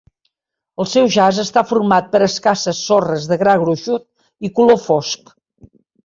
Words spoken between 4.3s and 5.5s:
i color fosc.